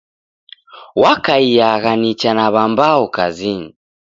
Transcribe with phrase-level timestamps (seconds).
[1.01, 3.69] W'akaiagha nicha na w'ambao kazinyi.